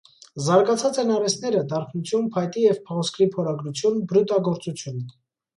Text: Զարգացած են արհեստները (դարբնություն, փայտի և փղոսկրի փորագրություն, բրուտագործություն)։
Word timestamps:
Զարգացած 0.43 0.95
են 1.03 1.11
արհեստները 1.15 1.61
(դարբնություն, 1.73 2.25
փայտի 2.37 2.63
և 2.65 2.79
փղոսկրի 2.89 3.29
փորագրություն, 3.37 4.03
բրուտագործություն)։ 4.15 5.07